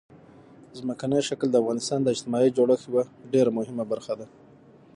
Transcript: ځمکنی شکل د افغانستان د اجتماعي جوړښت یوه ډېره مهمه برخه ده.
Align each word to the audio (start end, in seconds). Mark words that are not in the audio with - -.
ځمکنی 0.79 1.19
شکل 1.29 1.47
د 1.51 1.55
افغانستان 1.63 1.99
د 2.01 2.07
اجتماعي 2.15 2.49
جوړښت 2.57 2.85
یوه 2.89 3.03
ډېره 3.33 3.51
مهمه 3.57 3.83
برخه 3.91 4.13
ده. 4.19 4.25